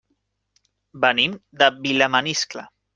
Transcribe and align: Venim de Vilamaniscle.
Venim 1.05 1.37
de 1.63 1.71
Vilamaniscle. 1.87 2.71